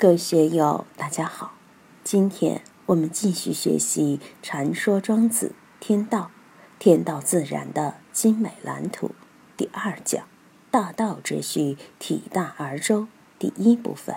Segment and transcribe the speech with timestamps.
[0.00, 1.52] 各位学友，大家好。
[2.02, 6.30] 今天我们继续学习《禅说庄子天道》，
[6.78, 9.10] 天道自然的精美蓝图
[9.58, 10.24] 第二讲
[10.72, 13.08] “大道之序，体大而周”
[13.38, 14.16] 第一部分。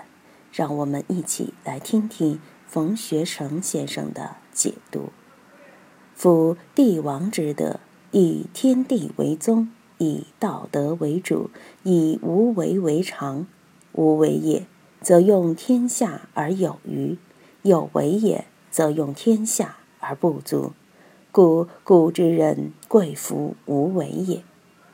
[0.50, 5.10] 让我们一起来听听冯学成先生的解读。
[6.14, 7.78] 夫帝王之德，
[8.10, 11.50] 以天地为宗，以道德为主，
[11.82, 13.46] 以无为为常。
[13.92, 14.66] 无为也。
[15.04, 17.18] 则用天下而有余，
[17.60, 20.72] 有为也，则用天下而不足。
[21.30, 24.42] 故古之人贵夫无为也，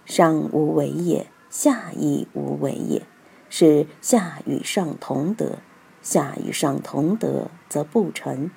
[0.04, 3.06] 上无为也，下亦无为也。
[3.48, 5.58] 是下与上同德，
[6.02, 8.50] 下与上同德则不成。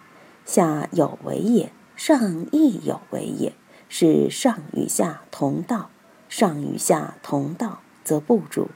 [0.45, 3.53] 下有为也，上亦有为也。
[3.89, 5.91] 是上与下同道，
[6.27, 8.70] 上与下同道则不主。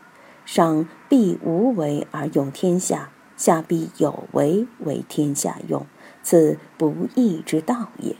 [0.47, 5.85] 上必无为而用天下，下必有为为天下用，
[6.23, 8.15] 此不义之道也。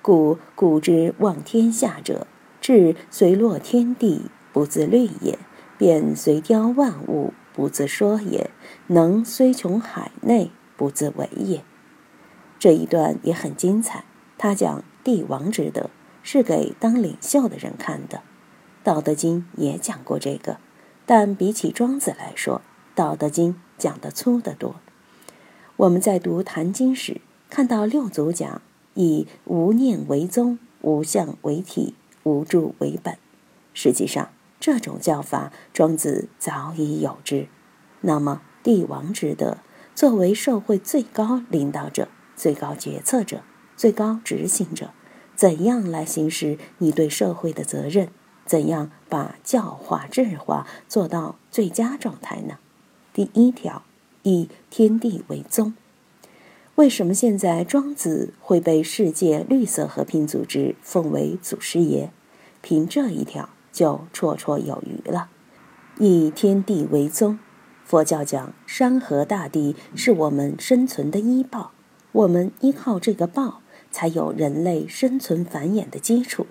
[0.00, 2.28] 故古之望天下者，
[2.60, 5.36] 志随落天地，不自律也；
[5.76, 8.50] 便随雕万物，不自说也；
[8.86, 11.64] 能虽穷海内，不自为也。
[12.60, 14.04] 这一段也很精彩。
[14.38, 15.90] 他讲帝王之德，
[16.22, 18.18] 是给当领袖的人看的。
[18.84, 20.58] 《道德经》也讲过这个。
[21.06, 22.58] 但比起庄子来说，
[22.94, 24.76] 《道德经》讲的粗得多。
[25.76, 28.62] 我们在读《坛经》时，看到六祖讲
[28.94, 33.18] 以无念为宗，无相为体，无助为本。
[33.74, 37.48] 实际上，这种教法，庄子早已有之。
[38.00, 39.58] 那么，帝王之德，
[39.94, 43.42] 作为社会最高领导者、最高决策者、
[43.76, 44.90] 最高执行者，
[45.34, 48.08] 怎样来行使你对社会的责任？
[48.46, 52.58] 怎样把教化智化做到最佳状态呢？
[53.12, 53.82] 第一条，
[54.22, 55.74] 以天地为宗。
[56.74, 62.10] 为什么现在庄子会被世界绿色和平组织奉为祖师爷？
[62.60, 65.28] 凭这一条就绰绰有余了。
[65.98, 67.38] 以天地为宗，
[67.84, 71.70] 佛教讲山河大地是我们生存的依报，
[72.10, 73.60] 我们依靠这个报，
[73.92, 76.46] 才有人类生存繁衍的基础。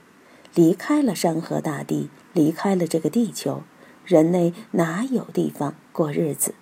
[0.55, 3.63] 离开了山河大地，离开了这个地球，
[4.05, 6.53] 人类哪有地方过日子？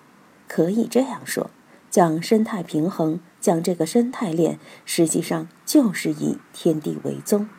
[0.48, 1.50] 可以这样说，
[1.90, 7.50] 讲生态平衡，讲这个生态链，实际上就是以天地为宗。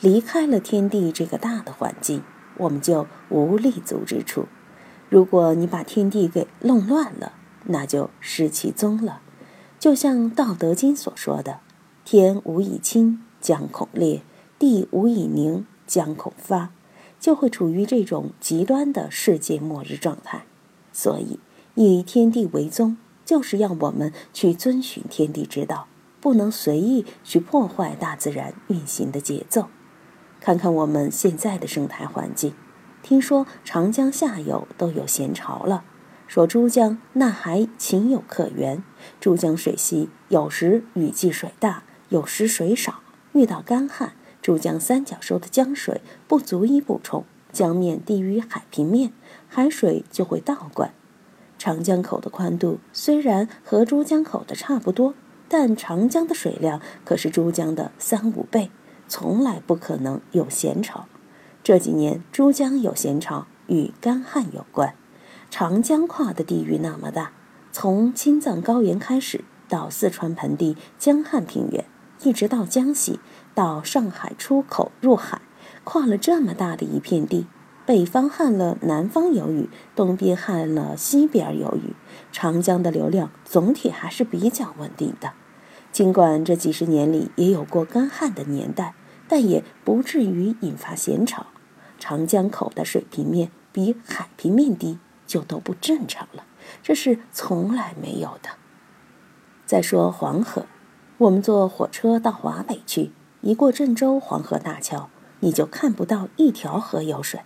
[0.00, 2.22] 离开了天地这个大的环境，
[2.58, 4.46] 我们就无立足之处。
[5.08, 7.32] 如果你把天地给弄乱了，
[7.64, 9.22] 那就失其宗了。
[9.78, 11.60] 就像《道德经》所说的
[12.04, 14.20] ：“天无以清，将恐裂；
[14.58, 16.70] 地无以宁。”将恐发，
[17.18, 20.44] 就会处于这种极端的世界末日状态。
[20.92, 21.40] 所以，
[21.74, 25.88] 以天地为宗，就是要我们去遵循天地之道，
[26.20, 29.68] 不能随意去破坏大自然运行的节奏。
[30.40, 32.54] 看看我们现在的生态环境，
[33.02, 35.84] 听说长江下游都有咸潮了，
[36.26, 38.82] 说珠江那还情有可原。
[39.20, 43.00] 珠江水系有时雨季水大，有时水少，
[43.32, 44.12] 遇到干旱。
[44.48, 49.12] 珠江三角洲的江水不足以补充，江面低于海平面，
[49.46, 50.94] 海水就会倒灌。
[51.58, 55.12] 长江口的宽度虽然和珠江口的差不多，
[55.50, 58.70] 但长江的水量可是珠江的三五倍，
[59.06, 61.04] 从来不可能有咸潮。
[61.62, 64.94] 这几年珠江有咸潮，与干旱有关。
[65.50, 67.32] 长江跨的地域那么大，
[67.70, 71.84] 从青藏高原开始，到四川盆地江汉平原。
[72.22, 73.20] 一直到江西，
[73.54, 75.40] 到上海出口入海，
[75.84, 77.46] 跨了这么大的一片地，
[77.86, 81.94] 北方旱了，南方有雨，东边旱了，西边有雨，
[82.32, 85.32] 长江的流量总体还是比较稳定的。
[85.92, 88.94] 尽管这几十年里也有过干旱的年代，
[89.26, 91.46] 但也不至于引发咸潮。
[91.98, 96.44] 长江口的水平面比海平面低，就都不正常了，
[96.82, 98.50] 这是从来没有的。
[99.64, 100.66] 再说黄河。
[101.18, 103.10] 我们坐火车到华北去，
[103.40, 105.10] 一过郑州黄河大桥，
[105.40, 107.40] 你就看不到一条河有水，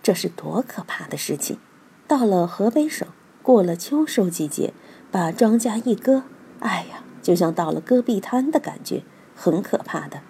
[0.00, 1.58] 这是多可怕的事情！
[2.06, 3.08] 到了河北省，
[3.42, 4.72] 过了秋收季节，
[5.10, 6.22] 把庄稼一割，
[6.60, 9.02] 哎呀，就像到了戈壁滩的感觉，
[9.34, 10.20] 很可怕的。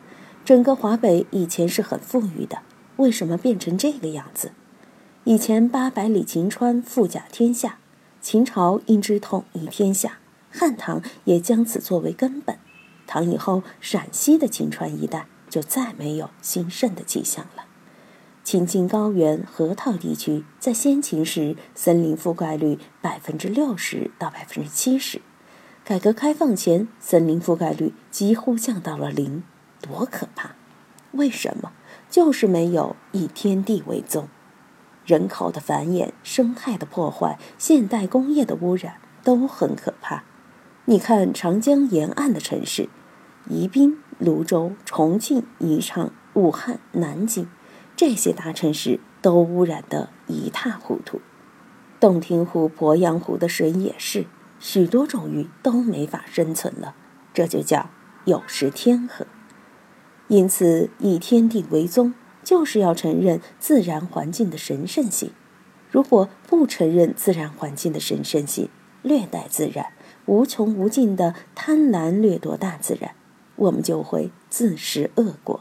[0.43, 2.63] 整个华北以前是很富裕的，
[2.97, 4.53] 为什么变成这个样子？
[5.25, 7.77] 以前八百里秦川，富甲天下，
[8.23, 10.19] 秦朝因之统一天下，
[10.51, 12.57] 汉唐也将此作为根本。
[13.07, 17.65] 唐以后，陕西的秦川一带就再没有兴盛的迹象了。
[18.43, 25.21] 秦晋高原河套地区在先秦时，森林覆盖率百分之六十到百分之七十，
[25.85, 29.43] 改革开放前森林覆盖率几乎降到了零，
[29.81, 30.55] 多可怕！
[31.13, 31.73] 为什么？
[32.09, 34.29] 就是没有以天地为宗。
[35.05, 40.25] 人口的繁衍、生态的破坏、现代工业的污染都很可怕。
[40.85, 42.89] 你看长江沿岸的城市，
[43.49, 47.49] 宜宾、泸州、重庆、宜昌、武汉、南京，
[47.97, 51.21] 这些大城市都污染得一塌糊涂。
[51.99, 54.27] 洞庭湖、鄱阳湖的水也是，
[54.59, 56.95] 许多种鱼都没法生存了。
[57.33, 57.91] 这就叫
[58.25, 59.27] 有失天和。
[60.29, 62.15] 因此，以天地为宗。
[62.45, 65.33] 就是要承认自然环境的神圣性。
[65.91, 68.69] 如果不承认自然环境的神圣性，
[69.03, 69.87] 虐待自然，
[70.27, 73.17] 无穷无尽的贪婪掠夺大自然，
[73.57, 75.61] 我们就会自食恶果。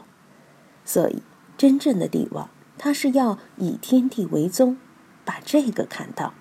[0.84, 1.22] 所以，
[1.58, 2.48] 真正的帝王，
[2.78, 4.76] 他是要以天地为宗，
[5.24, 6.32] 把这个看到。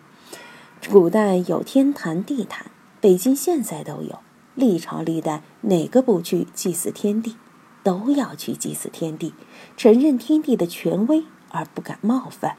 [0.87, 2.67] 古代有天坛、地坛，
[3.01, 4.19] 北京现在都有。
[4.53, 7.35] 历朝历代哪个不去祭祀天地？
[7.83, 9.33] 都要去祭祀天地，
[9.77, 12.57] 承认天地的权威而不敢冒犯。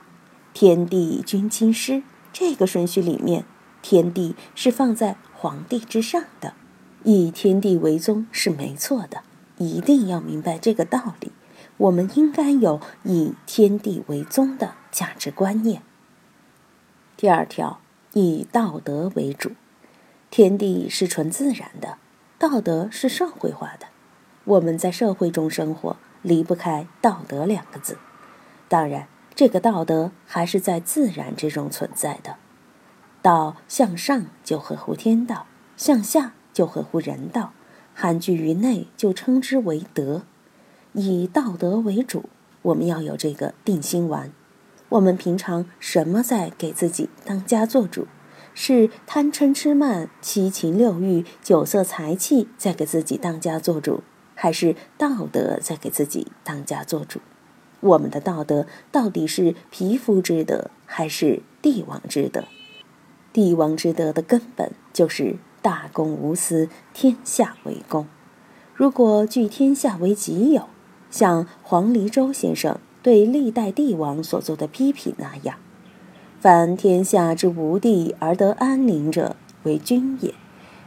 [0.54, 2.02] 天地君亲师
[2.32, 3.44] 这个顺序里面，
[3.82, 6.54] 天地是放在皇帝之上的，
[7.04, 9.22] 以天地为宗是没错的。
[9.58, 11.32] 一定要明白这个道理，
[11.78, 15.82] 我们应该有以天地为宗的价值观念。
[17.16, 17.80] 第二条，
[18.12, 19.52] 以道德为主。
[20.30, 21.96] 天地是纯自然的，
[22.38, 23.86] 道德是社会化的。
[24.44, 27.96] 我们在社会中生活，离不开道德两个字。
[28.68, 32.36] 当然，这个道德还是在自然之中存在的。
[33.22, 35.46] 道向上就合乎天道，
[35.78, 37.52] 向下就合乎人道，
[37.92, 40.22] 含聚于内就称之为德。
[40.94, 42.30] 以道德为主，
[42.62, 44.32] 我们要有这个定心丸。
[44.88, 48.06] 我们平常什么在给自己当家做主？
[48.54, 54.02] 是贪嗔痴慢、七情六欲、酒色财气在给自己当家做主？
[54.34, 57.20] 还是道德在给自己当家做主？
[57.80, 62.44] 我们的道德到底是皮肤之德，还是帝王之德？
[63.34, 68.06] 帝王之德的根本就是大公无私，天下为公。
[68.72, 70.68] 如果据天下为己有，
[71.10, 75.56] 像黄黎周先生对历代帝王所做的批评那样，
[76.38, 79.34] 凡天下之无地而得安宁者，
[79.64, 80.32] 为君也，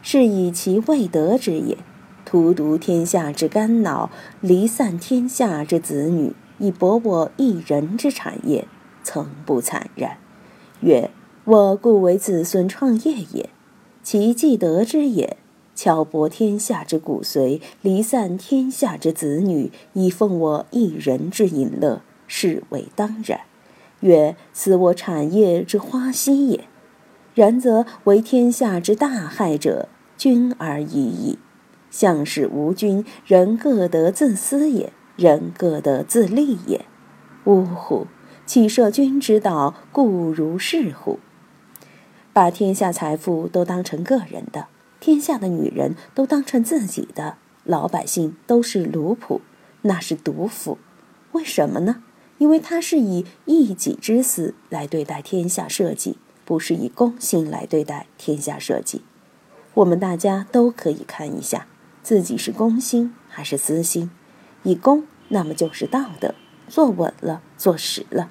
[0.02, 1.78] 是以其未得之也。
[2.24, 4.10] 荼毒天下之肝脑，
[4.40, 8.66] 离散天下之子女，以博我一人之产业，
[9.04, 10.16] 曾不惨然。
[10.80, 11.12] 曰：
[11.44, 13.50] 我故为子孙创业也，
[14.02, 15.38] 其既得之也。
[15.76, 23.40] 巧博天下之骨髓，离散天下之子女，以奉我一人之淫乐，是为当然。
[24.02, 26.66] 曰：此我产业之花息也。
[27.34, 29.88] 然则为天下之大害者，
[30.18, 31.38] 君而已矣。
[31.90, 36.86] 相是无君，人各得自私也，人各得自利也。
[37.46, 38.08] 呜呼！
[38.46, 41.20] 岂设君之道，故如是乎？
[42.32, 44.68] 把天下财富都当成个人的，
[45.00, 49.40] 天下的女人都当成自己的，老百姓都是奴仆，
[49.82, 50.78] 那是毒妇。
[51.34, 52.04] 为什么呢？
[52.38, 56.16] 因为他是以一己之私来对待天下社稷，
[56.46, 59.02] 不是以公心来对待天下社稷。
[59.74, 61.68] 我们大家都可以看一下。
[62.02, 64.10] 自己是公心还是私心？
[64.64, 66.34] 以公，那么就是道德，
[66.68, 68.30] 坐稳了，坐实了；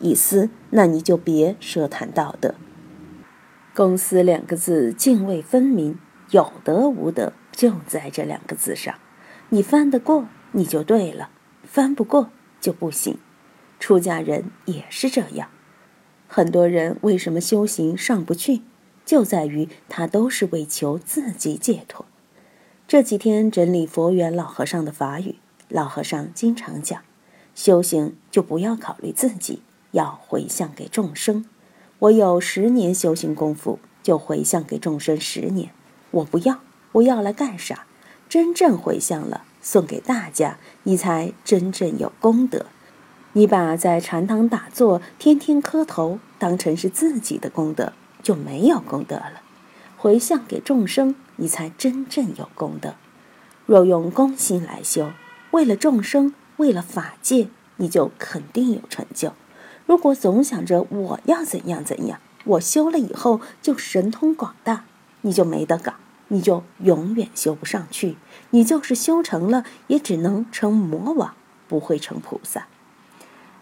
[0.00, 2.54] 以私，那你就别奢谈道德。
[3.74, 5.98] 公私两个字泾渭分明，
[6.30, 8.94] 有德无德就在这两个字上。
[9.48, 11.30] 你翻得过，你就对了；
[11.64, 13.18] 翻不过就不行。
[13.80, 15.48] 出家人也是这样。
[16.28, 18.62] 很多人为什么修行上不去，
[19.04, 22.06] 就在于他都是为求自己解脱。
[22.86, 25.34] 这几天整理佛缘老和尚的法语，
[25.68, 27.02] 老和尚经常讲，
[27.56, 31.46] 修行就不要考虑自己，要回向给众生。
[32.04, 35.70] 我有十年修行功夫，就回向给众生十年。
[36.10, 36.60] 我不要，
[36.92, 37.86] 我要来干啥？
[38.28, 42.66] 真正回向了，送给大家，你才真正有功德。
[43.32, 49.40] 你把在禅堂打坐、天天磕头当成是自己的功德，就没有功德了。
[49.96, 51.14] 回向给众生。
[51.36, 52.94] 你才真正有功德。
[53.66, 55.10] 若用公心来修，
[55.50, 59.32] 为了众生，为了法界，你就肯定有成就。
[59.86, 64.84] 如果总想着我要怎样怎样，我修了以后就神通广大，
[65.22, 65.94] 你就没得搞，
[66.28, 68.16] 你就永远修不上去。
[68.50, 71.34] 你就是修成了，也只能成魔王，
[71.68, 72.66] 不会成菩萨。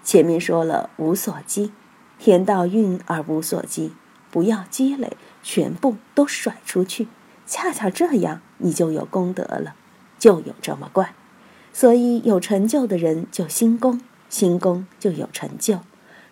[0.04, 1.72] 前面说了无所积，
[2.18, 3.92] 天道运而无所积，
[4.30, 7.08] 不要积累，全部都甩出去。
[7.46, 9.74] 恰恰这样，你就有功德了，
[10.18, 11.14] 就有这么怪。
[11.72, 15.80] 所以有成就的人就心功，心功就有成就。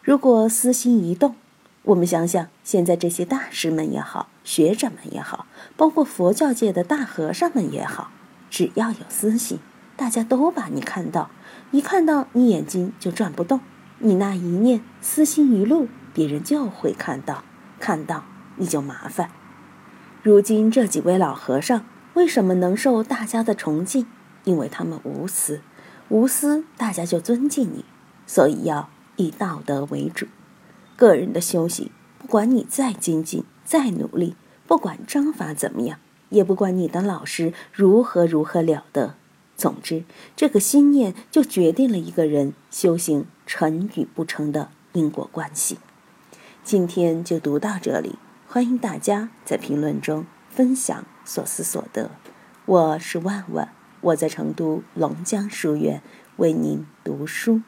[0.02, 1.34] 如果私心一动，
[1.82, 5.44] 我们想想，现在这些大师们也好，学者们也好，
[5.76, 8.10] 包括佛教界的大和尚们也好，
[8.48, 9.58] 只要有私心，
[9.96, 11.30] 大家都把你看到，
[11.70, 13.60] 一看到你眼睛就转不动，
[13.98, 17.44] 你那一念私心一路，别人就会看到，
[17.78, 18.24] 看到
[18.56, 19.30] 你就麻烦。
[20.22, 24.06] 如今这几位老和尚为什么能受大家的崇敬？
[24.44, 25.60] 因为他们无私，
[26.08, 27.84] 无私大家就尊敬你，
[28.26, 28.88] 所以要
[29.20, 30.26] 以道德为主。
[30.96, 34.34] 个人的修行，不管你再精进、再努力，
[34.66, 35.98] 不管章法怎么样，
[36.30, 39.14] 也不管你的老师如何如何了得，
[39.56, 45.78] 总之，这个心念就决定了一个人修行成与不成的因果关系。
[46.64, 48.16] 今天就读到这里，
[48.48, 52.10] 欢迎大家在评论中分享所思所得。
[52.64, 53.72] 我是万万。
[54.02, 56.02] 我在成都龙江书院
[56.36, 57.60] 为您读书。